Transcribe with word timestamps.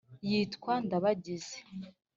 yitwa 0.29 0.73
ndabagize. 0.85 1.55